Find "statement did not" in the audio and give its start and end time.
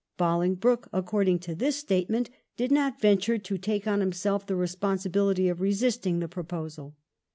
1.75-2.99